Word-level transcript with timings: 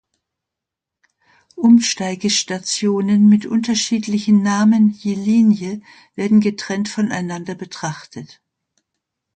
Umsteigestationen 1.55 3.29
mit 3.29 3.45
unterschiedlichen 3.45 4.41
Namen 4.41 4.89
je 4.89 5.13
Linie 5.13 5.83
werden 6.15 6.39
getrennt 6.39 6.89
voneinander 6.89 7.53
betrachtet. 7.53 8.41